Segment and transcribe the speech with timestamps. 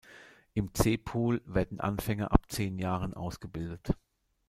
[0.55, 3.95] Im "C-Pool" werden Anfänger ab zehn Jahren ausgebildet.